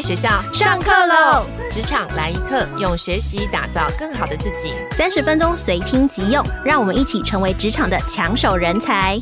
[0.00, 1.44] 学校上课喽！
[1.70, 4.74] 职场来一课，用学习打造更好的自己。
[4.92, 9.20] 三十分钟随听即用，让我们一起成为职场的抢手人才。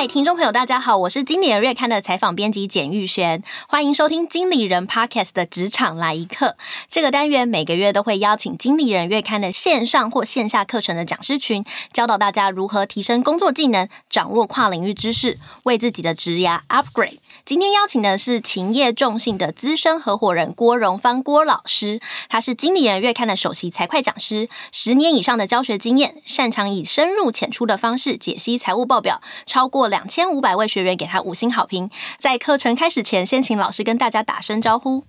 [0.00, 6.56] 嗨，听众朋友，大家好，我是经理人月刊的采访编辑简玉璇，欢迎收听经理人 Podcast 的职场来一课。
[6.88, 17.18] 这个单元每个月都会邀请经理人月刊的线上或线下课程的讲师群，教导大家如何提升工作技能，掌握跨领域知识，为自己的职涯 upgrade。
[17.44, 31.90] 今天邀请的是勤业众信的资深合伙人郭荣芳郭老师，他是经理人月刊的首席财会讲师，十年以上的教学经验，擅长以深入浅出的方式解析财务报表，超过两千五百位学员给他五星好评。
[32.18, 35.04] 在课程开始前，先请老师跟大家打声招呼。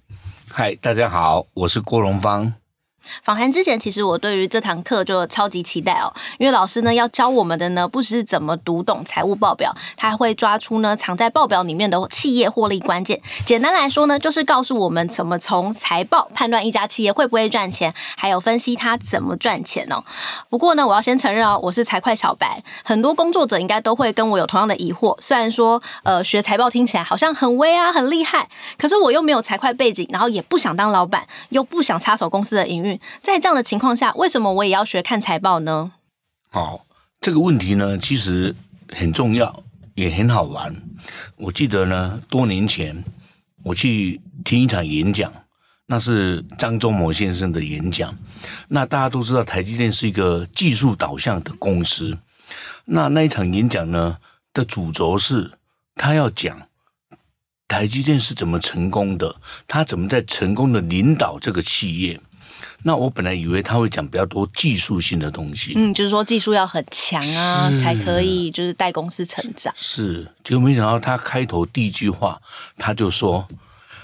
[0.49, 2.60] 嗨，大家好，我是郭荣芳。
[3.23, 13.21] 访谈之前，其实我对于这堂课就超级期待哦，因为老师呢要教我们的呢，不只是怎么读懂财务报表，他还会抓出呢藏在报表里面的企业获利关键。
[13.45, 20.03] 简单来说呢，就是告诉我们怎么从财报判断一家企业会不会赚钱，还有分析它怎么赚钱哦。
[20.49, 25.19] 不过呢，我要先承认哦，我是财会小白，很多工作者应该都会跟我有同样的疑惑。
[25.19, 32.90] 虽然说呃学财报听起来好像很威啊，很厉害，可是我又没有财会背景，然后也不想当老板，又不想插手公司的营运。
[33.21, 35.91] 在这样的情况下，为什么我也要学看财报呢？
[36.49, 36.81] 好，
[37.19, 38.55] 这个问题呢，其实
[38.89, 39.63] 很重要，
[39.95, 40.75] 也很好玩。
[41.37, 43.03] 我记得呢，多年前
[43.63, 45.31] 我去听一场演讲，
[45.85, 48.13] 那是张忠谋先生的演讲。
[48.67, 52.17] 那大家都知道，台积电是一个技术导向的公司。
[52.85, 54.17] 那那一场演讲呢
[54.53, 55.51] 的主轴是，
[55.95, 56.67] 他要讲
[57.71, 59.33] 台积电是怎么成功的，
[59.65, 62.19] 他怎么在成功的领导这个企业。
[62.83, 69.73] 那我本来以为他会讲比较多技术性的东西，嗯，就是说技术要很强啊，才可以就是带公司成长。
[69.77, 72.41] 是，结果没想到他开头第一句话，
[72.75, 73.47] 他就说，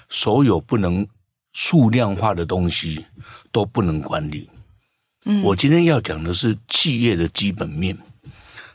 [0.07, 1.05] 所有不能
[1.51, 3.05] 数量化的东西
[3.51, 4.49] 都不能管理。
[5.25, 7.97] 嗯，我今天要讲的是企业的基本面。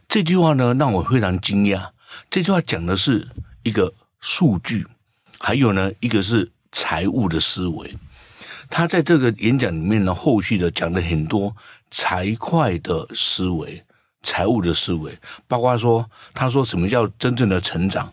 [0.06, 1.89] 这句话呢，让我非常惊讶。
[2.28, 3.27] 这句话讲的是
[3.62, 4.87] 一个数据，
[5.38, 7.94] 还有呢，一个是财务的思维。
[8.71, 11.55] 他在这个演讲里面呢，后续的讲了很多
[11.91, 13.84] 财会的思维、
[14.22, 18.10] 财务的思维，包括说，他说什么叫真正的成长？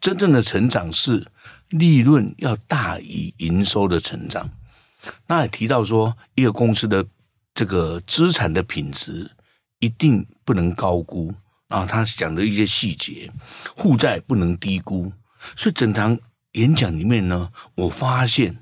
[0.00, 1.26] 真正的成长是
[1.70, 4.48] 利润要大于营收的成长。
[5.26, 7.04] 那也提到说，一个公司的
[7.54, 9.30] 这个资产的品质
[9.80, 11.34] 一定不能高估
[11.68, 11.86] 啊。
[11.86, 13.32] 他讲的一些细节，
[13.76, 15.10] 负债不能低估。
[15.54, 16.18] 所以整堂
[16.52, 18.56] 演讲里面呢，我发现。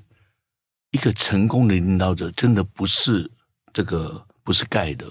[0.91, 3.29] 一个成功的领导者真的不是
[3.73, 5.05] 这个不是盖的，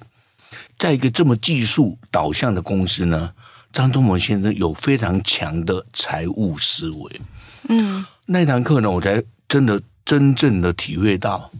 [0.78, 3.34] 在一个这么技术导向的公司呢，
[3.70, 7.20] 张忠谋先生有非常强的财务思维。
[7.68, 11.52] 嗯，那堂课呢，我才真的真正的体会到，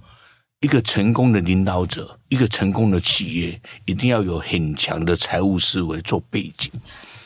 [0.61, 6.71] 一个成功的领导者，一个成功的企业，一定要有很强的财务思维做背景。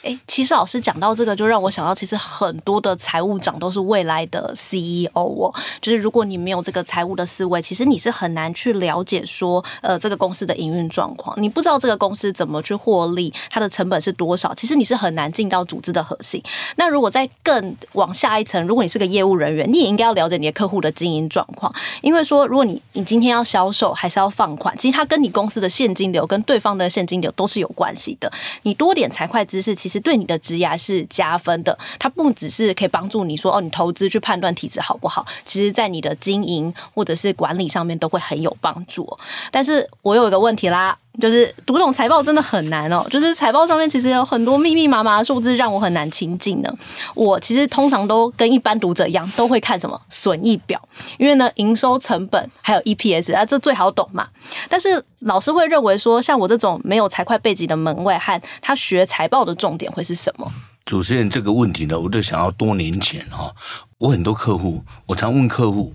[0.09, 5.53] 哎，其实老师讲到这个，就让我想到，其实很多的财务长都是未来的 CEO 哦。
[5.83, 11.37] 就是如果你没有这个财务的思维，其实你是很难去了解说，呃，这个公司的营运状况。
[11.43, 16.43] 你不知道这个公司怎么去获利，它的成本是多少，其实你是很难进到组织的核心。
[16.77, 21.71] 那如果再更往下一层，如果你是个业务人员，你也应该要了解你的客户的经营状况，
[22.01, 28.33] 因为说，如果你你今天要销售还是要放款，其实它跟你公司的现金流跟对方的现金流都是有关系的。
[28.63, 39.19] 你多点财会知识，其实对你的职涯是加分的，它不只是可以帮助你说哦，你投资去判断体质好不好，其实在你的经营或者是管理上面都会很有帮助。
[39.51, 40.99] 但是我有一个问题啦。
[41.21, 46.73] 就是读懂财报真的很难哦，就是财报上面其实有很多密密麻麻的数字，让我很难亲近呢。
[47.15, 50.81] 我其实通常都跟一般读者一样，都会看什么损益表，
[51.19, 54.29] 因为呢营收成本还有 EPS 啊，这最好懂嘛。
[54.69, 60.51] 但是老师会认为说，像我这种没有财会背景的门外汉，他学财报的重点会是什么？
[60.85, 63.53] 主持人这个问题呢，我就想要多年前哈，
[63.99, 65.93] 我很多客户，我常问客户，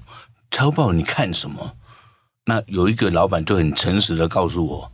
[0.52, 1.72] 财报你看什么？
[2.46, 4.92] 那有一个老板就很诚实的告诉我。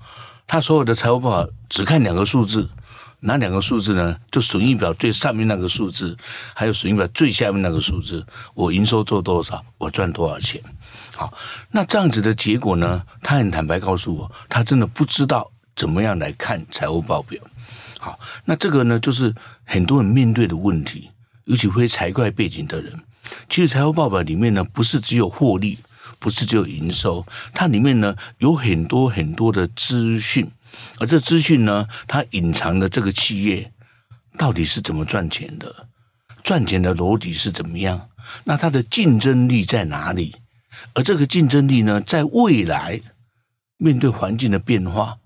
[0.47, 2.69] 他所有的财务报表只看两个数字，
[3.19, 4.17] 哪两个数字呢？
[4.31, 6.17] 就损益表最上面那个数字，
[6.55, 8.25] 还有损益表最下面那个数字。
[8.55, 10.61] 我营收做多少，我赚多少钱。
[11.15, 11.31] 好，
[11.71, 13.03] 那这样子的结果呢？
[13.21, 17.39] 他很坦白告诉我，他真的不知道怎么样来看财务报表。
[17.99, 19.33] 好，那这个呢，就是
[19.65, 21.09] 很多人面对的问题，
[21.45, 22.93] 尤其非财会背景的人。
[23.47, 25.77] 其实财务报表里面呢，不是只有获利。
[26.19, 30.51] 不是只有营收，它里面呢有很多很多的资讯，
[30.99, 33.71] 而这资讯呢，它隐藏的这个企业
[34.37, 35.87] 到底是怎么赚钱的？
[36.43, 38.09] 赚钱的逻辑是怎么样？
[38.43, 40.35] 那它的竞争力在哪里？
[40.93, 43.01] 而这个竞争力呢，在未来
[43.77, 45.17] 面对环境的变化，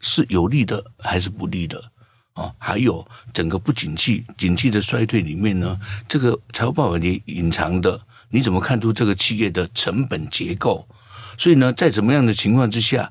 [0.00, 1.90] 是有利的还是不利的？
[2.34, 10.86] 哦，还有整个不景气、景气的衰退里面呢，这个财务报表里隐藏的，你怎么看出这个企业的成本结构？
[11.36, 13.10] 所以呢，在怎么样的情况之下，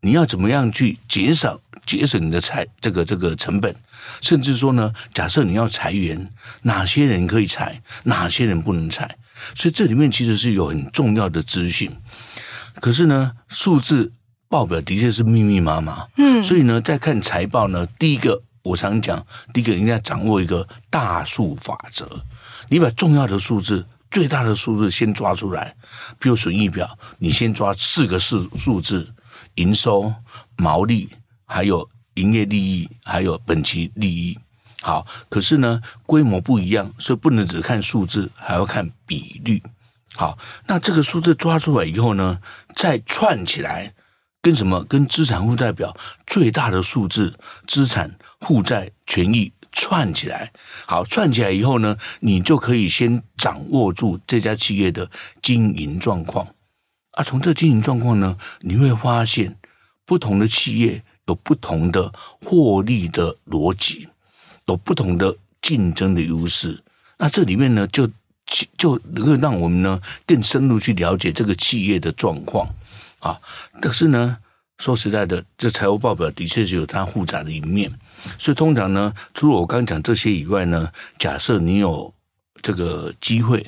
[0.00, 3.74] 你要怎么样去减少、节省你的财这个这个成本？
[4.20, 6.30] 甚至说呢，假设你要裁员，
[6.62, 9.16] 哪些人可以裁，哪些人不能裁？
[9.54, 11.90] 所以这里面其实是有很重要的资讯。
[12.80, 14.12] 可是呢，数字
[14.48, 16.06] 报表的确是密密麻麻。
[16.16, 18.42] 嗯，所以呢，在看财报呢，第一个。
[18.64, 22.08] 我常讲，第一个应该掌握一个大数法则。
[22.68, 25.74] 你把重要的数字、最大的数字先抓出来，
[26.20, 29.12] 比如损益表，你先抓四个数数字：
[29.54, 30.14] 营收、
[30.56, 31.08] 毛利，
[31.46, 34.38] 还有营业利益，还有本期利益。
[34.82, 39.62] 好，可是呢，规模不一样，所以不能只看数字，还要看比率。
[40.14, 40.36] 好，
[40.66, 42.38] 那这个数字抓出来以后呢，
[42.76, 43.94] 再串起来，
[44.42, 44.84] 跟什么？
[44.84, 48.18] 跟资产负债表最大的数字资产。
[48.42, 50.52] 负债权益串起来，
[50.86, 55.10] 好，串起来以后呢，你就可以先掌握住这家企业的
[55.40, 56.46] 经营状况。
[57.12, 59.56] 啊，从这经营状况呢，你会发现
[60.04, 62.12] 不同的企业有不同的
[62.44, 64.08] 获利的逻辑，
[64.66, 66.82] 有不同的竞争的优势。
[67.18, 68.08] 那这里面呢，就
[68.76, 72.68] 就能够让我们呢更深入去了解这个企业的状况
[73.20, 73.38] 啊。
[73.80, 74.38] 但是呢，
[74.82, 77.88] 说实在的，这财务报表的确是有它复杂的一面。
[78.36, 80.90] 所以通常呢，除了我刚讲这些以外呢，
[81.20, 82.12] 假设你有
[82.60, 83.64] 这个机会，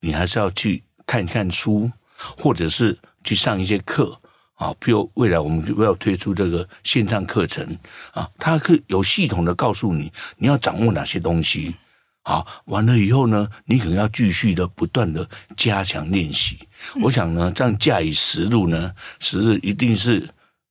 [0.00, 4.18] 你还是要去看一看书，或者是去上一些课
[4.54, 4.74] 啊。
[4.80, 7.76] 比如未来我们就要推出这个线上课程
[8.12, 11.74] 啊，它可以有系统的告诉你你要掌握哪些东西。
[12.22, 15.28] 好，完了以后呢，你可能要继续的不断的
[15.58, 16.58] 加强练习。
[17.02, 20.26] 我想呢，这样驾以实路呢，时日一定是。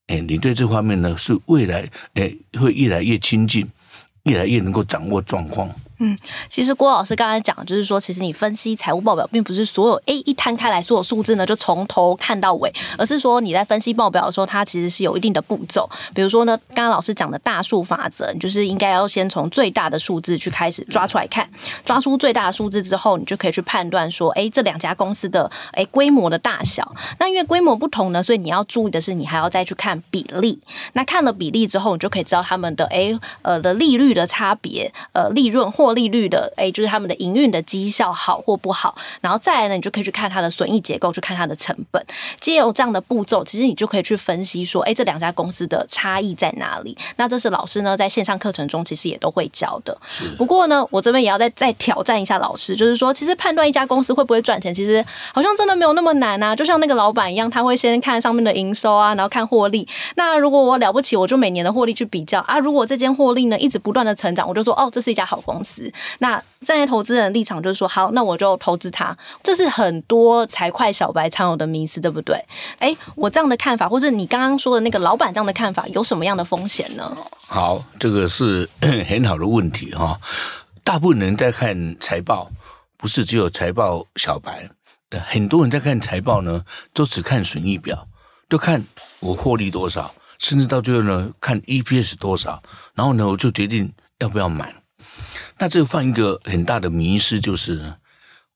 [0.07, 3.67] 哎，你对这方面呢，是未来哎会越来越亲近，
[4.23, 5.69] 越来越能够掌握状况。
[6.05, 6.17] 嗯，
[6.49, 15.89] 其实郭老师刚才讲，就是说，其实你分析财务报表，并不是所有 A 一摊开来，所有数字呢就从头看到尾，而是说你在分析报表的时候，它其实是有一定的步骤。
[16.13, 21.49] 比如说呢，刚刚老师讲的大数法则，你就是应该要先从最大的数字去开始抓出来看，
[21.85, 26.93] 抓出最大的数字之后，你就可以去判断说，哎，这两家公司的哎规模的大小。
[27.17, 30.59] 那因为规模不同呢，所以你要注意的是，你还要再去看比例。
[30.91, 42.03] 那看了比例之后，你就可以知道他们的哎呃的利率的差别，呃利润或利率的，哎，就是他们的营运的绩效好或不好，然后再来呢，你就可以去看它的损益结构，去看它的成本。
[42.39, 46.97] 借由这样的步骤，其实你就可以去分析说，哎，这两家公司的差异在哪里？
[47.17, 49.97] 那这是老师呢在线上课程中其实也都会教的。
[50.37, 55.03] 不过呢，我这边也要再再挑战一下老师，就是说，其实判断一家公司会不会赚钱，其实
[55.33, 56.55] 好像真的没有那么难啊。
[56.55, 59.87] 就像那个老板一样，他会先看上面的营收啊，然后看获利。
[60.15, 62.59] 那如果我了不起，我就每年的获利去比较啊。
[62.59, 65.82] 如果这间获利呢一直不断的成长，我就说，哦，这是一家好公司。
[66.19, 66.35] 那
[66.65, 69.17] 站在投资人的立场，就是说，好，那我就投资它。
[69.41, 72.43] 这是很多财会小白常有的迷思，对不对？
[72.79, 77.17] 哎，我这样的看法，或者你刚刚说的那个老板这样的看法，有什么样的风险呢？
[77.47, 80.19] 好，这个是 很好的问题哈。
[80.83, 82.49] 大部分人在看财报，
[82.97, 84.69] 不是只有财报小白，
[85.25, 86.63] 很多人在看财报呢，
[86.93, 88.07] 都只看损益表，
[88.49, 88.83] 都看
[89.19, 92.61] 我获利多少，甚至到最后呢，看 EPS 多少，
[92.95, 94.73] 然后呢，我就决定要不要买。
[95.63, 97.93] 那这个犯一个很大的迷失，就是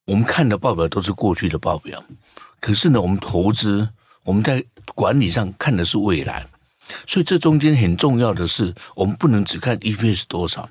[0.03, 2.03] 我们看的报表都是过去的报表，
[2.59, 3.87] 可是呢，我们投资
[4.25, 4.61] 我们在
[4.93, 6.45] 管理上看的是未来，
[7.07, 10.69] 所以这中间很重要的是，我们不能只看 EPS 多少，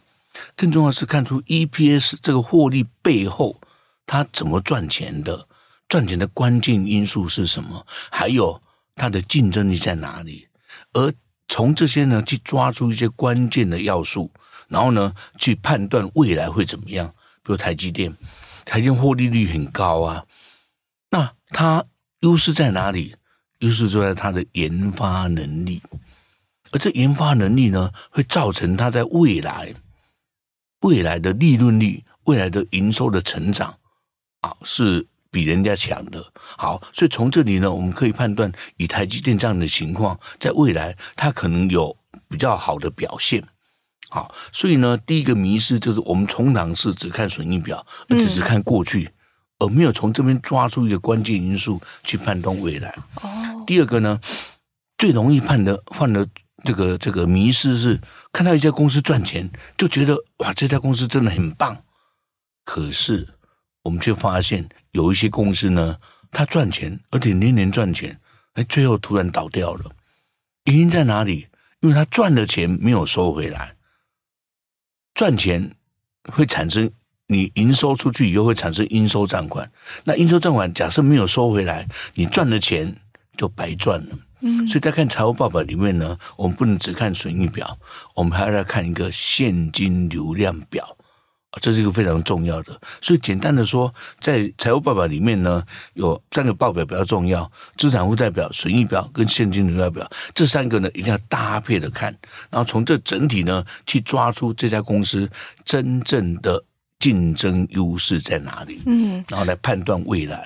[0.55, 3.59] 更重要是看出 EPS 这个获利背后
[4.05, 5.49] 它怎么赚钱的，
[5.89, 8.61] 赚钱的关键因素是什么，还有
[8.95, 10.49] 它的竞争力在哪里，
[10.93, 11.11] 而
[11.49, 14.31] 从这些呢去抓出一些关键的要素。
[14.69, 17.09] 然后呢，去判断未来会怎么样？
[17.43, 18.13] 比如台积电，
[18.65, 20.25] 台积电获利率很高啊，
[21.11, 21.85] 那它
[22.21, 23.15] 优势在哪里？
[23.61, 25.81] 优势就在它的研发能力，
[26.73, 29.73] 而这研发能力呢，会造成它在未来
[30.81, 33.75] 未来的利润率、未来的营收的成长
[34.41, 36.23] 啊，是比人家强的。
[36.35, 41.97] 好，所以从这里呢，我们可以判断，以台积电这样的情况，在未来它可能有
[42.29, 43.43] 比较好的表现。
[44.17, 49.13] 好，所以呢，第一个迷失就是我们通常是只看损益表，而只是看过去，嗯、
[49.59, 52.89] 而没有从这边抓出一个关键因素去判断未来。
[53.17, 53.63] 哦。
[53.67, 54.19] 第二个呢，
[54.97, 56.27] 最容易判的犯的
[56.65, 58.01] 这个这个迷失是
[58.33, 61.77] 看到一家公司赚钱，就觉得哇，这家公司真的很棒。
[62.65, 63.29] 可是
[63.83, 65.99] 我们却发现有一些公司呢，
[66.31, 68.19] 它赚钱，而且年年赚钱，
[68.55, 69.91] 哎，最后突然倒掉了。
[70.65, 71.49] 原因在哪里？
[71.81, 73.76] 因为他赚的钱没有收回来。
[75.17, 75.75] 赚钱
[76.31, 76.89] 会产生
[77.27, 79.69] 你营收出去以后会产生应收账款，
[80.05, 82.95] 那应收账款假设没有收回来，你赚的钱
[83.37, 84.19] 就白赚了。
[84.41, 87.79] 嗯，所以在看财务报表里面呢，我们不能只看损益表，
[88.15, 90.97] 我们还要来看一个现金流量表，
[91.61, 92.79] 这是一个非常重要的。
[93.01, 95.63] 所以简单的说，在财务报表里面呢，
[95.95, 100.11] 有三个报表比较重要：资产负债表、损益表跟现金流量表。
[100.35, 102.15] 这三个呢，一定要搭配的看，
[102.51, 105.31] 然后从这整体呢，去抓出这家公司
[105.65, 106.63] 真正的。
[107.07, 108.83] 竞争优势在哪里？
[108.85, 110.45] 嗯，然后来判断未来。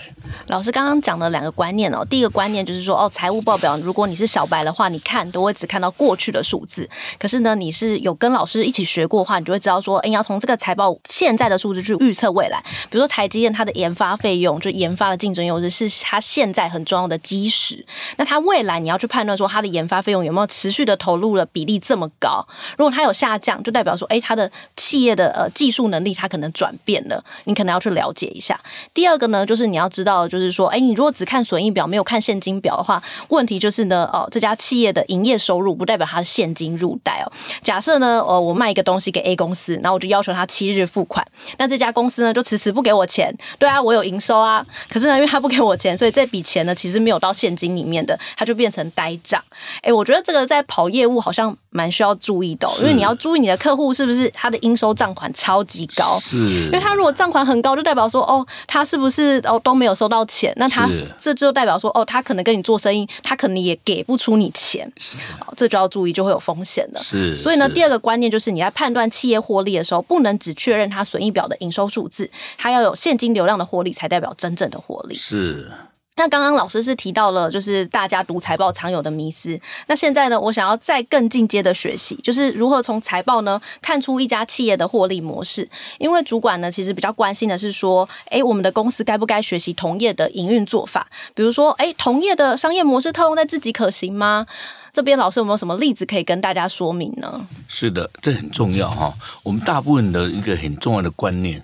[0.49, 6.87] 老师刚刚讲了两个观念哦，第一个观念就是说，哦，财务报表，如果你是小白的话，你看都会只看到过去的数字。
[7.19, 12.63] 可是呢，你是有跟老师一起学过的话，你就会知道说，哎，你要从这个财报现在的数字去预测未来。
[12.91, 17.87] 比如说台积电它的研发费用，就研发的竞争优势是它现在很重要的基石。
[18.19, 22.47] 那它未来你要去判断说，它的研发费用有没有持续的投入的比例这么高？
[22.77, 26.50] 如果它有下降，就代表说，哎，它的企业的呃技术能力它可能。
[26.51, 28.59] 转变了，你可能要去了解一下。
[28.93, 37.33] 第二个呢，就是你要知道，就是说，哎，你如果只看损益表，没有看现金表的话，问题就是呢，哦，这家企业的营业收入不代表它的现金入袋哦。
[37.63, 41.27] 假设呢，呃，我卖一个东西给 A 公司，然后我就要求他七日付款，
[41.59, 43.37] 那这家公司呢就迟迟不给我钱。
[43.59, 49.43] 对啊，我有营收啊，可是呢，因为他不给我钱，所以这笔钱呢其实没有到现金里面的，它就变成呆账。
[49.83, 56.19] 哎，我觉得这个在跑业务好像蛮需要注意的哦，因为你要注意你的客户是不是他的应收账款超级高。
[56.21, 60.53] 是因为他如果账款很高，就代表说哦，他是不是哦都没有收到钱？
[60.57, 67.01] 那他这就代表说哦，他可能跟你做生意，他可能也给不出你钱，是哦，这就要注意，就会有风险了。
[67.01, 75.15] 是，所以呢，第二个观念就是你在判断企业获利的时候，不能只确认它损益表的营收数字，它要有现金流量的获利，才代表真正的获利。
[75.15, 75.71] 是。
[76.17, 79.59] 那刚刚老师是提到了，就是大家读财报常有的迷思。
[79.87, 85.67] 那现在呢，我想要再更进阶的学习，就是如何从财报呢看出一家企业的获利模式。
[85.99, 91.09] 因为主管呢，其实比较关心的是说，哎，我们的公司该不该学习同业的营运做法？
[91.35, 94.47] 比如说，哎，同业的商业模式套用在自己可行吗？
[94.93, 97.47] 这边老师有没有什么例子可以跟大家说明呢？
[97.67, 99.15] 是的，这很重要哈。
[99.43, 101.63] 我们大部分的一个很重要的观念，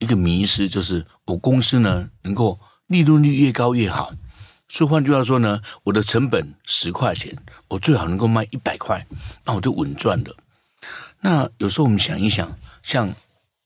[0.00, 2.58] 一个迷思就是，我公司呢能够。
[2.88, 4.12] 利润率越高越好，
[4.68, 7.36] 所以换句话说呢，我的成本十块钱，
[7.68, 9.06] 我最好能够卖一百块，
[9.44, 10.36] 那我就稳赚了。
[11.20, 12.50] 那有时候我们想一想，
[12.82, 13.12] 像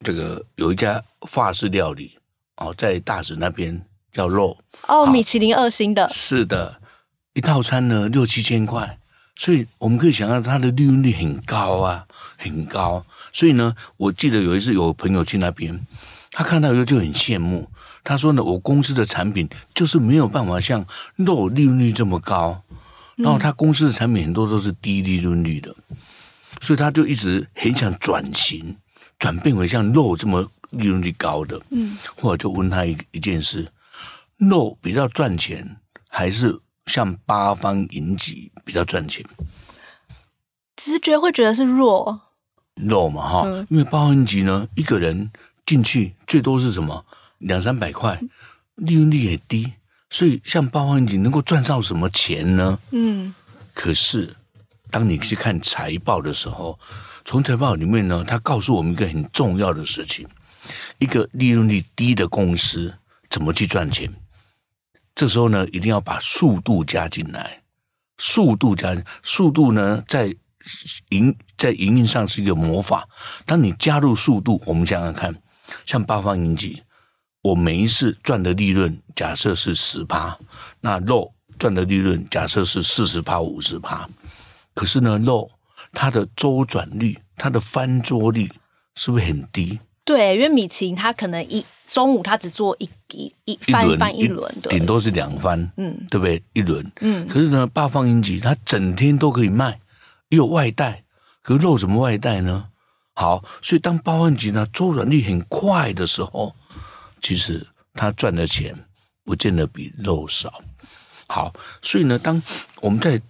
[0.00, 2.19] 这个有一家法式料理
[2.57, 6.81] 哦，在大直那边叫肉哦，米其林二星的，是的，
[7.35, 8.99] 一套餐呢六七千块，
[9.37, 13.05] 所以我们可以想象它的利润率很高啊，很高。
[13.33, 15.87] 所以呢，我记得有一次有朋友去那边，
[16.33, 17.69] 他看到以后就很羡慕。
[18.04, 20.85] 他说呢，我公司的产品就是没有办法像
[21.16, 22.61] 肉利润率这么高，
[23.16, 25.75] 然后他公司的产品很多都是低利润率的，
[26.61, 28.76] 所以他就一直很想转型，
[29.18, 31.61] 转变为像肉这么利润率高的。
[31.71, 33.71] 嗯，或者就问他一一件事：
[34.37, 35.76] 肉比较赚钱，
[36.09, 39.25] 还是像八方云集比较赚钱？
[40.75, 42.21] 直觉会觉得是弱，
[42.75, 45.30] 肉嘛哈，嗯、因为八方云集呢，一个人
[45.64, 47.04] 进去最多是什么？
[47.42, 48.20] 两三百块，
[48.76, 49.72] 利润率也低，
[50.11, 52.78] 所以像八方云集能够赚到什么钱呢？
[52.90, 53.34] 嗯，
[53.75, 54.34] 可是
[54.90, 56.78] 当你去看财报的时候，
[57.25, 60.26] 从财报里面呢，它告诉我们一个很重要的事情：
[60.99, 62.94] 一个利润率低的公司
[63.28, 64.12] 怎么去赚钱？
[65.14, 67.62] 这时候呢，一定要把速度加进来。
[68.18, 70.34] 速度加速度呢，在
[71.08, 73.08] 营在营运上是一个魔法。
[73.44, 75.34] 当你加入速度，我们想想看，
[75.84, 76.82] 像八方云集。
[77.42, 80.38] 我每一次赚的利润假设是十趴，
[80.80, 84.08] 那肉赚的利润假设是四十趴、五十趴，
[84.75, 85.50] 可是呢，肉
[85.92, 88.49] 它的周转率、它的翻桌率
[88.94, 89.80] 是不是很低？
[90.04, 96.40] 对，因为米其林它可能一中午它只做一一一翻一翻一轮，顶多是两翻，嗯，对不对？
[96.52, 97.26] 一轮，嗯。
[97.26, 99.80] 可是呢，八方云集它整天都可以卖，
[100.28, 101.02] 也有外带，
[101.42, 102.66] 可是肉怎么外带呢？
[103.14, 106.54] 好，所以当八方云集呢周转率很快的时候。
[107.23, 108.76] 其实他赚的钱
[109.25, 110.62] 不见得比肉少。
[111.29, 112.43] 好，所以呢，当
[112.81, 113.23] 我们在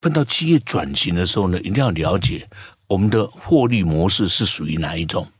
[0.00, 2.48] 碰到企业转型的时候呢，一定要了解
[2.88, 5.30] 我们的获利模式是属于哪一种。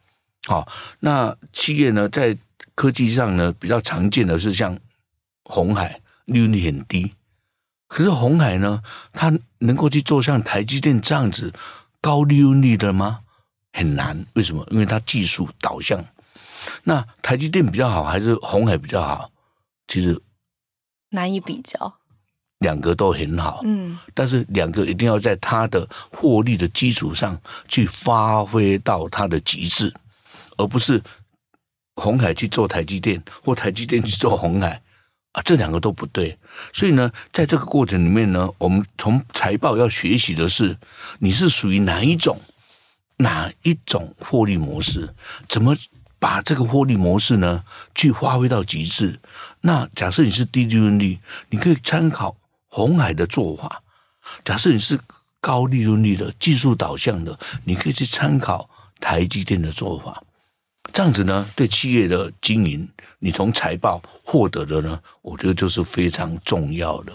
[0.44, 0.68] 好，
[1.00, 2.38] 那企业呢，在
[2.74, 4.78] 科技上呢，比较常见的是像
[5.44, 7.14] 红海，利润率很低，
[7.88, 8.82] 可是红海呢，
[9.12, 11.52] 它能够去做像台积电这样子
[12.00, 13.20] 高利润率的吗？
[13.72, 14.24] 很难。
[14.34, 14.64] 为什么？
[14.70, 16.04] 因为它技术导向。
[16.84, 19.30] 那台积电比较好，还是红海比较好？
[19.88, 20.20] 其实
[21.10, 21.94] 难以比较。
[22.60, 29.92] 两个都很好，嗯，但是两个一定要在它的获利的基础上去发挥到它的极致，
[30.56, 31.02] 而不是
[31.96, 34.80] 红海去做台积电，或台积电去做红海
[35.32, 36.36] 啊，这两个都不对。
[36.72, 40.74] 所以呢，在这个过程里面呢，我们从财报要学习的是，
[41.18, 42.40] 你是属于哪一种
[43.18, 45.14] 哪一种获利模式，
[45.46, 45.76] 怎么
[46.18, 47.62] 把这个获利模式呢
[47.94, 49.18] 去发挥到极致？
[49.60, 51.18] 那假设你是低利润率，
[51.50, 52.36] 你可以参考。
[52.68, 53.82] 红海的做法，
[54.44, 55.00] 假设你是
[55.40, 58.68] 高利润率的技术导向的，你可以去参考
[59.00, 60.22] 台积电的做法。
[60.92, 62.86] 这样子呢，对企业的经营，
[63.18, 67.12] 你从财报获得的呢，我觉得就是非常重要的。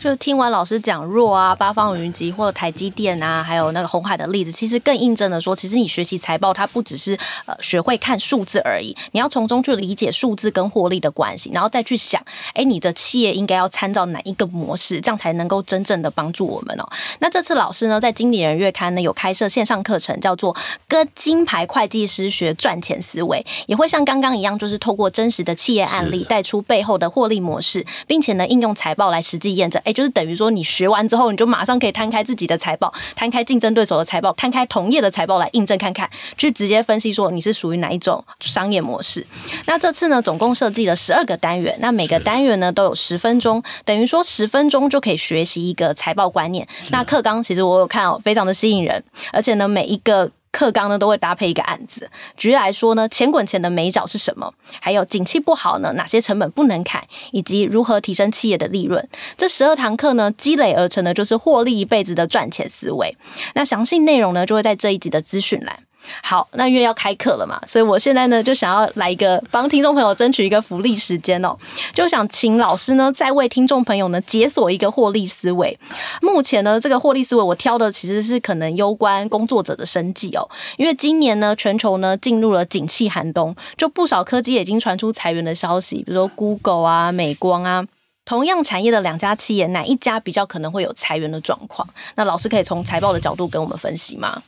[0.00, 12.22] 就听完老师讲弱啊、八方云集或者台积电啊，还有那个红海的例子，其实更印证了说，其实你学习财报，它不只是呃学会看数字而已，你要从中去理解数字跟获利的关系，然后再去想，
[12.54, 16.88] 哎，你的企业应该要参照哪一个模式，这样才能够真正的帮助我们哦。
[17.20, 20.54] 那这次老师呢，在经理人月刊呢有开设线上课程，叫做
[20.88, 29.80] 《跟金牌会计师学赚钱思维》，也会像刚刚一样，就是透过真实的企业案例，带出背后的获利模式，并且呢应用财报来实际验证。
[29.86, 39.26] 哎，就是等于说，你学完之后，你就马上可以摊开自己的财报，摊开竞争对手的财报，摊开同业的财报来印证看看，去直接分析说你是属于哪一种商业模式。
[39.64, 46.68] 那这次呢，总共设计了十二个单元，那每个单元呢都有十分钟，等于说十分钟就可以学习一个财报观念。
[46.90, 49.02] 那课纲其实我有看哦，非常的吸引人，
[49.32, 50.30] 而且呢，每一个。
[50.52, 54.52] 课纲呢都会搭配一个案子，举例来说呢，钱滚钱的美角是什么？
[54.80, 57.02] 还有景气不好呢，哪些成本不能砍？
[57.32, 59.08] 以及如何提升企业的利润？
[59.36, 63.16] 这十二堂课呢，积累而成的就是获利一辈子的赚钱思维。
[63.54, 65.80] 那详细内容呢，就会在这一集的资讯栏。
[66.22, 71.56] 好，那因为要开课了嘛，所以我现在呢就想要来一个帮听众朋友争取一个福利时间哦，
[71.94, 75.78] 就想请老师呢再为听众朋友呢解锁一个获利思维。
[76.20, 87.84] 目前呢这个获利思维我挑的其实是可能攸关工作者的生计哦，因为今年呢全球呢进入了景气寒冬，就不少科技已经传出裁员的消息，比如说 Google 啊、美光啊，
[88.24, 91.88] 同样产业的两家企业，哪一家比较可能会有裁员的状况？
[92.16, 94.42] 那老师可以从财报的角度跟我们分析吗？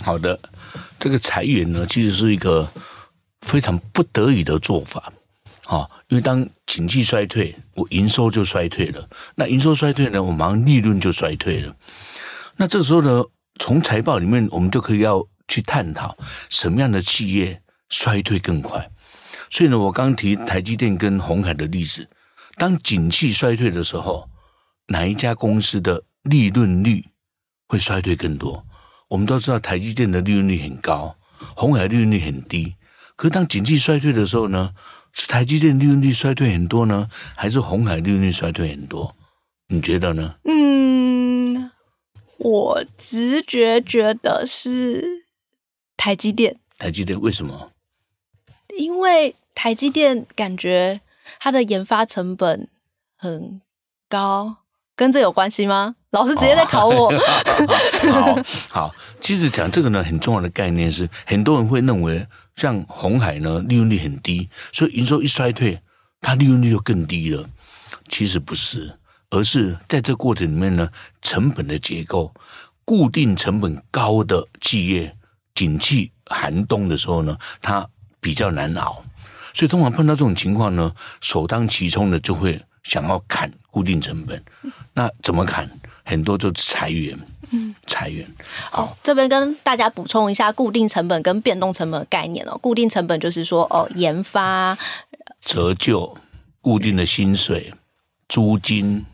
[0.00, 0.38] 好的，
[0.98, 2.68] 这个裁员呢，其实是一个
[3.42, 5.12] 非常不得已的做法，
[5.66, 11.76] 啊，因为当经济衰退，我营收就衰退了，那营收衰退呢，我马上利润就衰退了。
[12.56, 13.24] 那这时候呢，
[13.60, 16.16] 从财报里面，我们就可以要去探讨
[16.50, 18.90] 什么样的企业衰退更快。
[19.50, 22.08] 所以呢，我刚提台积电跟鸿海的例子，
[22.56, 24.28] 当景气衰退的时候，
[24.88, 27.04] 哪一家公司的利润率
[27.68, 28.66] 会衰退更多？
[29.08, 31.16] 我们都知道台积电的利润率很高，
[31.54, 32.74] 红海利润率很低。
[33.16, 34.72] 可是当经济衰退的时候呢，
[35.12, 39.14] 是台积电利润率衰退很多呢，还是红海利润率衰退很多？
[39.68, 40.34] 你觉得呢？
[40.44, 41.70] 嗯，
[42.38, 45.26] 我直觉觉得是
[45.96, 46.58] 台积电。
[46.78, 47.70] 台积电为什么？
[48.76, 51.00] 因为台积电感觉
[51.38, 52.68] 它的研发成本
[53.16, 53.60] 很
[54.08, 54.56] 高，
[54.96, 55.94] 跟这有关系吗？
[56.14, 57.10] 老师直接在考我。
[58.12, 58.38] 好
[58.70, 62.24] 好，其实讲这个呢，很重要的概念是，很多人会认为，
[62.54, 65.80] 像红海呢，利润率很低，所以营收一衰退，
[66.20, 67.44] 它利润率就更低了。
[68.08, 68.96] 其实不是，
[69.30, 70.88] 而是在这个过程里面呢，
[71.20, 72.32] 成本的结构，
[72.84, 75.16] 固定成本高的企业，
[75.52, 77.84] 景气寒冬的时候呢，它
[78.20, 79.04] 比较难熬。
[79.52, 84.40] 所以通常碰到这种情况呢，首当其冲的就会想要砍固定成本。
[84.92, 85.68] 那怎么砍？
[86.04, 87.18] 很多就裁员，
[87.50, 88.26] 嗯，裁员。
[88.72, 92.56] 哦，这边跟大家补充一下固定成本跟变动成本的概念哦。
[92.58, 94.76] 固定成本就是说，哦，研发、
[95.40, 96.16] 折旧、
[96.60, 97.72] 固定的薪水、
[98.28, 99.04] 租金。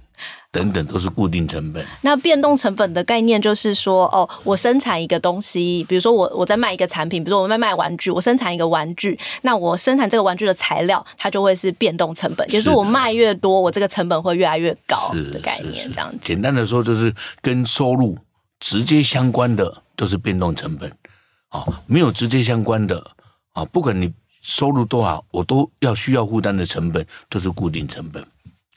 [0.53, 1.87] 等等都是固定成本。
[2.03, 16.19] 那变动成本的概念就是说，哦，我生产一个东西，比如说我我在卖一个产品，比如说我在卖玩具，我生产一个玩具，那我生产这个玩具的材料，它就会是变动成本，也就是我卖越多，我这个成本会越来越高的概念，这样子。
[16.23, 18.19] 简单的说，就是跟收入
[18.59, 20.91] 直接相关的都是变动成本，
[21.51, 23.01] 啊，没有直接相关的
[23.53, 28.21] 啊，不管你收入多少，我都要需要负担的成本都是固定成本，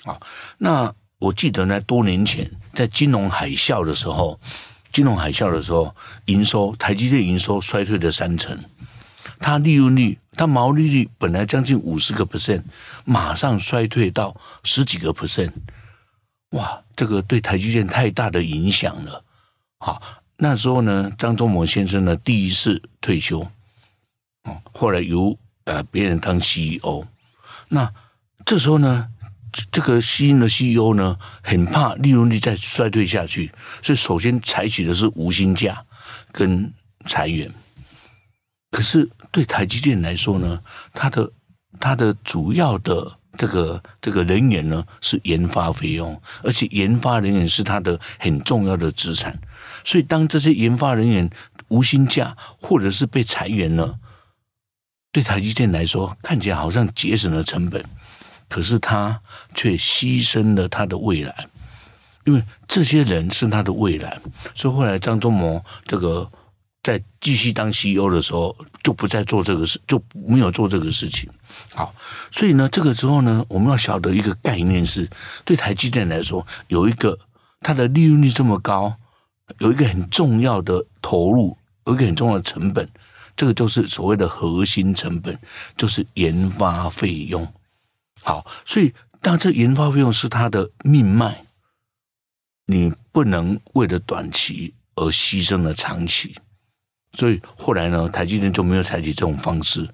[0.06, 0.20] 啊，
[0.60, 0.94] 那。
[1.24, 4.38] 我记得呢，多年前在金融海啸的时候，
[4.92, 8.60] 金融海啸的时候，营收台积电营收衰退了三成，
[9.40, 12.64] 它利润率、它毛利率本来将近五十个 percent，
[13.06, 15.54] 马上衰退到十几个 percent。
[16.50, 19.24] 哇，这个对台积电太大的影响了。
[19.78, 20.02] 好，
[20.36, 23.40] 那时候呢，张忠谋先生呢第一次退休，
[24.44, 27.06] 哦，后来由呃别人当 CEO。
[27.70, 27.90] 那
[28.46, 29.08] 这时候呢，
[29.72, 35.86] 这个新的 CEO 呢很怕利润率再衰退下去，所以首先采取的是无薪假
[36.32, 36.74] 跟
[37.06, 37.52] 裁员。
[38.72, 40.62] 可是对台积电来说呢，
[40.94, 41.32] 它的
[41.80, 43.18] 它的主要的。
[43.36, 49.36] 这个这个人员呢是研发费用，而且研发人员是他的很重要的资产，
[49.84, 51.28] 所以当这些研发人员
[51.70, 53.98] 无薪假或者是被裁员了，
[55.12, 57.84] 对台积电来说看起来好像节省了成本，
[58.54, 59.20] 可是他
[59.56, 61.48] 却牺牲了他的未来，
[62.26, 64.22] 因为这些人是他的未来，
[64.54, 66.30] 所以后来张忠谋这个。
[66.86, 71.30] 在继续当 CEO 的时候，就不再做这个事，就没有做这个事情。
[71.74, 71.96] 好，
[72.30, 75.10] 所以呢，这个时候呢，我们要晓得一个概念是，
[75.46, 77.18] 对台积电来说，有一个
[77.62, 78.94] 它的利润率这么高，
[79.60, 82.86] 有一个很重要的投入，有一个很重要的成本，
[83.38, 85.40] 这个就是所谓的核心成本，
[85.78, 87.48] 就是研发费用。
[88.24, 91.46] 好，所以当这研发费用是它的命脉，
[92.68, 96.34] 你不能为了短期而牺牲了长期。
[97.18, 99.88] 所以后来呢，台积电就没有采取这种方式，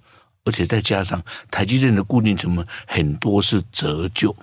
[0.45, 4.33] 而且再加上台积电的固定成本很多是折旧，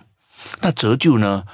[0.61, 1.45] 那折旧呢，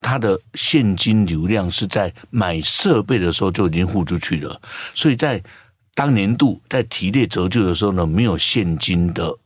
[0.00, 4.60] 它的现金流量是在买设备的时候就已经付出去了，
[4.94, 5.40] 所以在
[5.94, 9.36] 当年度在提列折旧的时候呢，没有现金的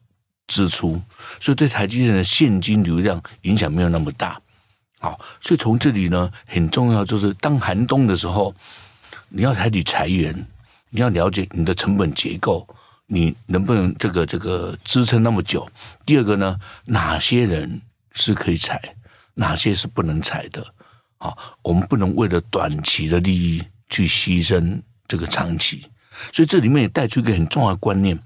[0.46, 1.00] 支出，
[1.40, 4.40] 所以对台积电的现金流量影响没有那么大。
[5.00, 8.54] 好，所以从这里呢，很重要就是当寒冬的时候，
[9.28, 10.46] 你要采取裁员。
[10.96, 12.64] 你要了解你的成本结构，
[13.07, 15.68] 你能不能这个这个支撑那么久？
[16.07, 18.80] 第二个呢，哪些人是可以裁，
[19.35, 20.64] 哪些是不能裁的？
[21.18, 25.85] 好，我们不能为了短期的利益去牺牲这个长期。
[26.33, 28.16] 所以这里面也带出一个很重要的观念。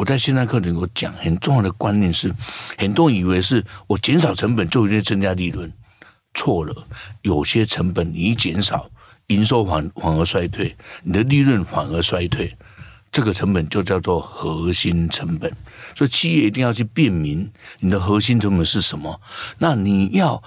[0.00, 2.34] 我在线上课程我讲很重要的观念是，
[2.78, 5.70] 很多人以为是我减少成本就一定增加利润，
[6.32, 6.74] 错了。
[7.20, 8.90] 有些成本你一减少。
[9.26, 12.56] 营收反反而衰退，你的利润反而衰退，
[13.12, 15.52] 这个成本就叫做核心成本。
[15.94, 17.48] 所以企业一定要去辨明
[17.80, 19.20] 你的核心成本是什么。
[19.58, 20.42] 那你要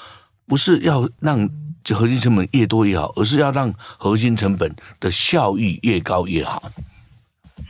[0.47, 1.47] 不是要让
[1.83, 6.71] 这核心成本越多越好，而是要让核心成本的效益越高越好。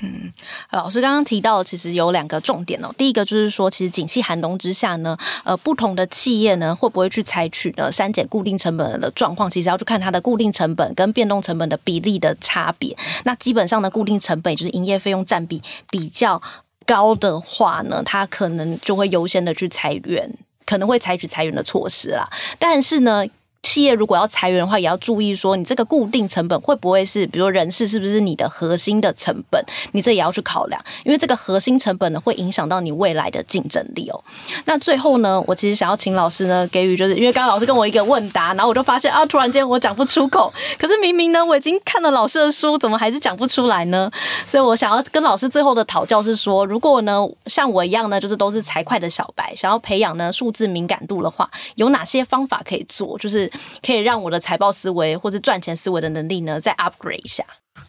[0.05, 0.33] 嗯，
[0.71, 2.93] 老师刚刚提到，其实有两个重点哦。
[2.97, 12.97] 第一个就是说，其实景气寒冬之下呢，呃，不同的企业呢，会不会去采取呢删减固定成本的状况，其实要去看它的固定成本跟变动成本的比例的差别。
[13.23, 16.41] 那基本上的固定成本就是营业费用占比比较
[16.85, 20.29] 高的话呢，它可能就会优先的去裁员，
[20.65, 22.29] 可能会采取裁员的措施啦。
[22.59, 23.25] 但是呢，
[23.63, 29.63] 企业如果要裁员的话，也要注意说，你这个固定成本会不会是，比如人事是不是你的核心的成本？
[29.93, 34.21] 你这也要去考量，因为这个核心成本呢，会影响到你未来的竞争力哦。
[34.65, 44.12] 那最后呢，我其实想要请老师呢，给予就是因为刚刚老师跟我一个问答，然后我就发现啊，突然间我讲不出口，可是明明呢，我已经看了老师的书，怎么还是讲不出来呢？
[44.45, 53.17] 所以我想要跟老师最后的讨教是说，如果呢，像我一样呢，就是都是财会的小白，想要培养呢数字敏感度的话，有哪些方法可以做？
[53.17, 53.49] 就是。
[53.81, 57.43] 可以让我的财报思维或者赚钱思维的能力呢，再 upgrade 一下。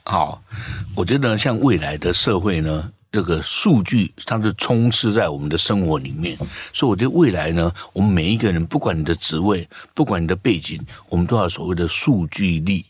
[0.05, 0.43] 好，
[0.95, 6.37] 我觉得像未来的社会呢，这个数据它是充斥在我们的生活里面，
[6.73, 12.87] 所以我觉得未来呢，我们每一个人，不管你的职位，不管你的背景，我们都要所谓的数据力。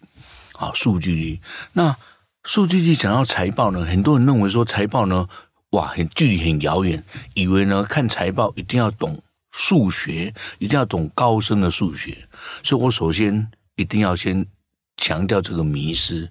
[0.55, 1.41] 啊，数据力。
[1.73, 1.97] 那
[2.45, 5.29] 数据力讲到财报呢，很多人认为说财报呢，
[5.71, 7.03] 哇，很距离很遥远，
[7.35, 9.21] 以为呢看财报一定要懂。
[9.57, 12.27] 数学一定要懂高深的数学，
[12.65, 14.45] 所以我首先一定要先
[14.97, 16.29] 强调这个迷思。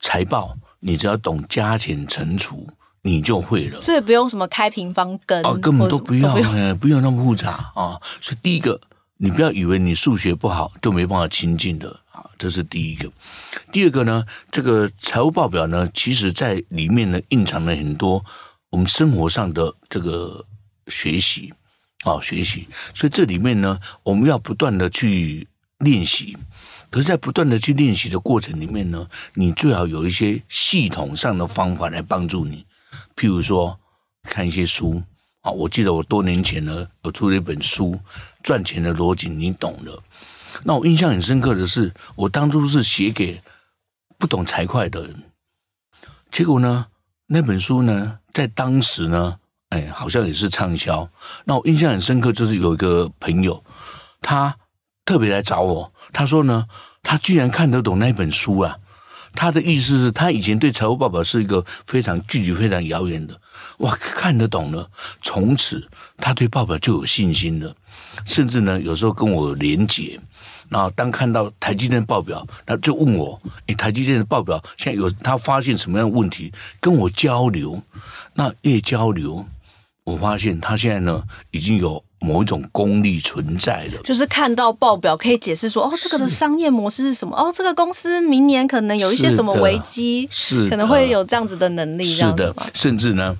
[0.00, 2.66] 财报你只要懂加减乘除，
[3.02, 3.80] 你就会了。
[3.82, 8.00] 所以不用什么开平方根啊，根本都不要，不用，不用那么复杂啊。
[8.18, 8.80] 所以第一个，
[9.18, 13.10] 你不要以为你数学不好就没办法亲近的啊，这是第一个。
[13.70, 18.24] 第二个呢，这个财务报表呢，其实在里面呢蕴藏了很多
[18.70, 20.46] 我们生活上的这个
[20.88, 21.52] 学习。
[22.04, 26.36] 好，学习，所以这里面呢，我们要不断的去练习。
[26.90, 32.66] 可是，在不断的去练习的过程里面呢，你最好有一些系统上的方法来帮助你。
[33.16, 33.80] 譬如说，
[34.24, 35.02] 看一些书
[35.40, 37.92] 啊，我记得我多年前呢，有出了一本书
[38.42, 39.98] 《赚钱的逻辑》，你懂的。
[40.62, 43.40] 那我印象很深刻的是，我当初是写给
[44.18, 45.22] 不懂财会的人，
[46.30, 46.88] 结果呢，
[47.28, 49.38] 那本书呢，在当时呢。
[49.74, 51.08] 哎，好像也是畅销。
[51.44, 53.60] 那我印象很深刻，就是有一个朋友，
[54.20, 54.56] 他
[55.04, 56.64] 特别来找我，他说呢，
[57.02, 58.76] 他居然看得懂那本书啊。
[59.34, 63.36] 他的意思是他以前对财务报表是一个非常距离非常遥远的，
[63.78, 64.88] 哇，看得懂了，
[65.22, 67.74] 从此他对报表就有信心了，
[68.24, 70.20] 甚至呢，有时候跟我连结，
[70.68, 77.82] 然后当看到台积电报表，他就问我，诶，台积电的报表现在有他发现什么样的问题，跟我交流，
[78.34, 79.44] 那越交流，
[80.04, 82.02] 我发现他现在呢已经有。
[82.20, 87.36] 某一种功力存在了，就是看到报表可以解释说，哦，这个的商业模式是什么？
[87.36, 93.36] 哦，这个公司明年可能有一些什么危机，是可能会有这样子的能力，是的，甚至呢，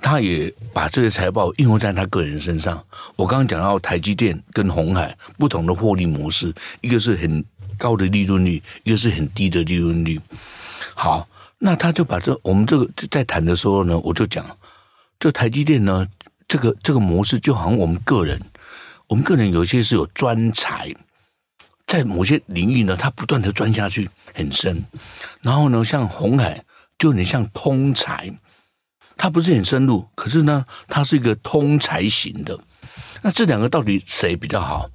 [0.00, 2.80] 他也把这些财报应用在他个人身上。
[3.16, 7.44] 我刚刚讲到台积电跟鸿海不同的获利模式，一个是很
[7.76, 10.20] 高的利润率，一个是很低的利润率。
[10.94, 11.26] 好，
[11.58, 14.46] 那他就把这我们这个在谈的时候呢，我就讲，
[15.22, 16.08] 这台积电呢。
[16.48, 18.38] 这个这个模式就好像我们个人，
[19.06, 20.92] 我们个人有些是有专才，
[21.86, 24.84] 在某些领域呢，他不断的钻下去很深。
[25.40, 26.62] 然后呢，像鸿海
[26.98, 28.30] 就有点像通才，
[29.16, 32.58] 他不是很深入，可是呢，他是一个通才型的。
[33.22, 34.90] 那这两个到底谁比较好？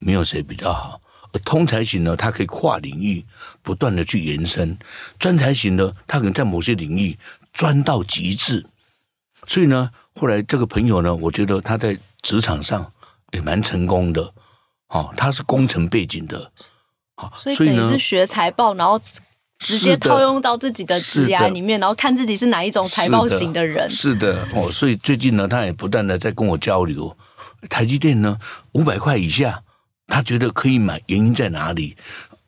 [0.00, 1.00] 没有谁比较好。
[1.44, 3.24] 通才型呢，它可以跨领域
[3.62, 4.76] 不断的去延伸；
[5.18, 7.16] 专才型呢，它可能在某些领域
[7.54, 8.66] 钻到极致。
[9.48, 9.90] 所以呢。
[10.20, 12.92] 后来这个朋友呢，我觉得他在职场上
[13.30, 14.20] 也蛮成功的，
[14.88, 16.50] 哦，他是工程背景的，
[17.14, 19.00] 好，所以等于是学财报，然后
[19.60, 23.88] 直接套用到自己的职涯里面，然后看自己是哪一种财报型的人。
[23.88, 27.16] 是的，哦，所以最近呢，他也不断的在跟我交流，
[27.70, 28.36] 台积电呢
[28.72, 29.62] 五百块以下，
[30.08, 31.96] 他觉得可以买，原因在哪里？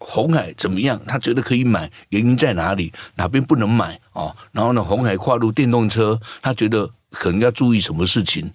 [0.01, 1.01] 鸿海怎么样？
[1.07, 2.93] 他觉得可以买，原因在哪里？
[3.15, 4.01] 哪边不能买？
[4.13, 6.91] 哦，然后呢，红海跨入电动车，他觉得。
[7.13, 8.49] 可能要注意什么事情？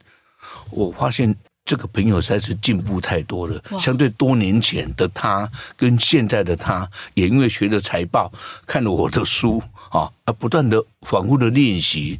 [0.70, 3.62] 我发现这个朋友实在是进步太多了。
[3.78, 8.32] 相对多年前的他，跟现在的他，也因为学了财报，
[8.66, 12.18] 看了我的书啊，啊不断的反复的练习，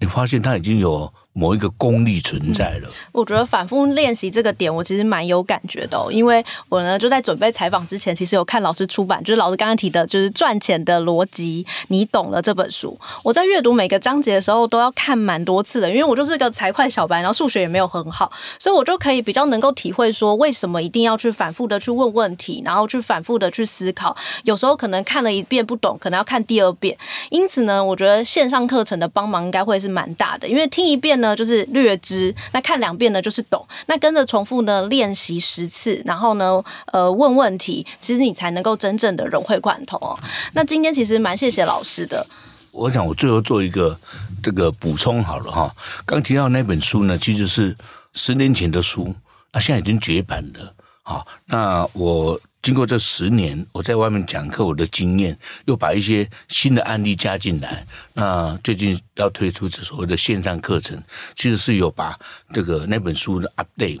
[0.00, 1.14] 你发现他已经有。
[1.38, 6.08] 某一个功力存在了，我觉得反复练习这个点，我其实蛮有感觉的哦。
[6.10, 12.98] 因为我呢就在准备采访之前，其实有看老师出版，就是老师刚刚提的，就是赚钱的逻辑，你懂了这本书。
[13.22, 24.16] 我在阅读每个章节的时候，都要看蛮多次的，因为我就是个财会小白，然后数学也没有很好，所以我就可以比较能够体会说，为什么一定要去反复的去问问题，然后去反复的去思考。
[24.44, 26.96] 有时候可能看了一遍不懂，可能要看第二遍。
[27.28, 31.25] 因此呢，我觉得线上课程的帮忙应该会是蛮大的，因为听一遍呢。
[31.26, 33.66] 呢，就是略知，那看两遍呢，就是懂。
[33.86, 36.62] 那跟着重复呢，练习十次，然后呢，
[36.92, 40.16] 呃，问问题，其实你才能够真正的融会贯通哦。
[40.52, 42.24] 那今天其实蛮谢谢老师的。
[42.70, 43.98] 我想我最后做一个
[44.42, 45.74] 这个补充好了哈。
[46.04, 47.76] 刚提到那本书呢，其实是
[48.14, 49.12] 十年前的书，
[49.52, 50.72] 那现在已经绝版了。
[51.02, 52.40] 好，那我。
[52.66, 57.86] 经过这十年，我在外面讲课，我的经验又把一些新的案例加进来。
[58.12, 61.00] 那最近要推出这所谓的线上课程，
[61.36, 62.18] 其实是有把
[62.52, 64.00] 这个那本书的 update。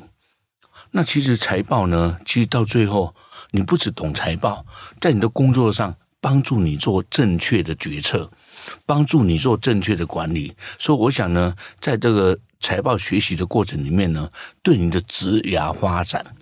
[0.90, 3.14] 那其实财报呢，其实到最后，
[3.52, 4.66] 你不只懂财报，
[5.00, 8.28] 在你的工作上帮助你做正确的决策，
[8.84, 10.52] 帮助你做正确的管理。
[10.76, 14.28] 所以我想呢，在这个财报学习的过程里面呢，
[14.60, 16.34] 对你的职涯发展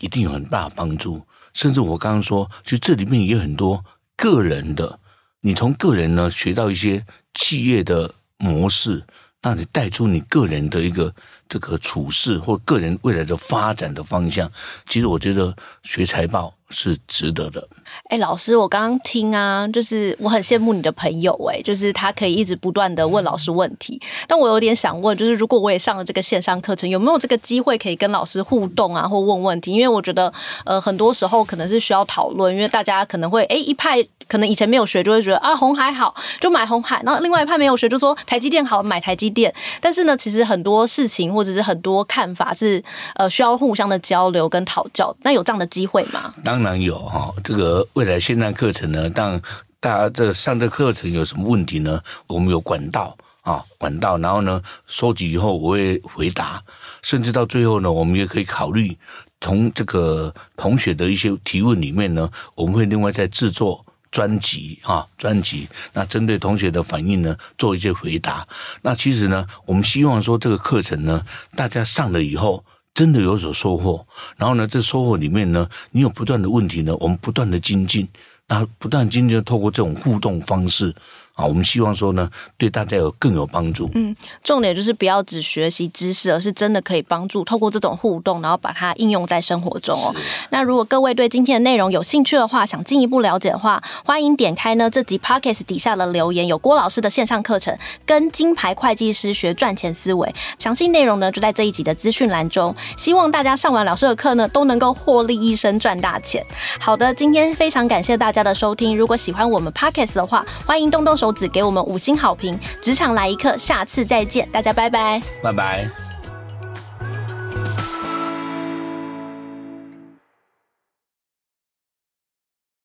[0.00, 1.24] 一定有很大的帮助。
[1.52, 3.84] 甚至我刚刚说，其实这里面也有很多
[4.16, 4.98] 个人的，
[5.40, 9.04] 你从个人呢学到一些企业的模式，
[9.40, 11.14] 让你带出你个人的一个
[11.52, 14.50] 这个处事或个人未来的发展的方向。
[14.88, 17.68] 其实我觉得学财报是值得的。
[18.08, 24.00] 哎、老师，我刚刚听啊，就是我很羡慕你的朋友、欸，哎，就是他可以一直不断的问老师问题。
[24.26, 29.72] 但我有点想问，就是如果我也上了这个线上课程，有没有这个机会可以跟老师互动啊，或问问题？
[29.72, 30.32] 因为我觉得，
[30.64, 39.52] 呃，很多时候可能是需要讨论，因为大家可能会，哎、一派可能以前没有学，就会觉得啊，红海好，就买红海；然后另外一派没有学，就说台积电好，买台积电。
[39.82, 42.82] 但是呢，其实很多事情或者是很多看法是，
[43.14, 45.14] 呃，需要互相的交流跟讨教。
[45.22, 46.32] 那有这样的机会吗？
[46.44, 47.86] 当然有哈，这个。
[47.94, 49.40] 未来线上课程呢，当
[49.78, 52.00] 大家这上这课程有什么问题呢？
[52.26, 56.62] 我们有管道啊，管道，然后呢，收集以后我会回答，
[57.02, 58.96] 甚至到最后呢，我们也可以考虑
[59.40, 68.46] 从这个同学的一些提问里面呢，我们会另外再制作专辑啊，专辑，那针对同学的反应呢，做一些回答。
[68.82, 72.64] 那其实呢，我们希望说这个课程呢，大家上了以后。
[72.94, 78.06] 真的有所收获，然后呢，这收获里面呢，你有不断的问题呢，我们不断的精进，
[78.48, 80.94] 那不断精进，透过这种互动方式，
[81.34, 83.90] 啊，我们希望说呢，对大家有更有帮助。
[83.94, 90.14] 嗯，重点就是不要只学习知识，而是真的可以帮助，透过这种互动，然后把它应用在生活中哦。
[90.50, 102.74] 那如果各位对今天的内容有兴趣的话，想进一步了解的话，欢迎点开呢这集 Podcast 底下的留言，有郭老师的线上课程《跟金牌会计师学赚钱思维》，详细内容呢就在这一集的资讯栏中。
[102.98, 106.44] 希望大家上完老师的课呢，都能够获利一生赚大钱。
[106.78, 108.94] 好的，今天非常感谢大家的收听。
[108.94, 112.58] 如果喜欢我们 Podcast 的话，欢迎动动手指给我们五星好评。
[112.80, 116.11] 职场来一课，下次再见，大家拜拜，拜拜。